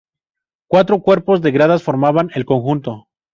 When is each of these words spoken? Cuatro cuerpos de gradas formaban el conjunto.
Cuatro 0.67 1.03
cuerpos 1.03 1.43
de 1.43 1.51
gradas 1.51 1.83
formaban 1.83 2.31
el 2.33 2.43
conjunto. 2.45 3.05